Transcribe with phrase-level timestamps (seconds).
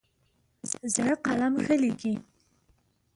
[0.93, 2.13] زړه قلم ښه لیکي.